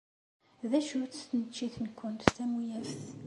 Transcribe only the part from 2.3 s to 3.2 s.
tamuyaft?